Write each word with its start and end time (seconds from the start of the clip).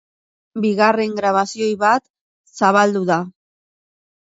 Bigarren 0.63 1.13
grabazio 1.19 1.69
bat 1.85 2.09
zabaldu 2.63 3.05
da. 3.13 3.21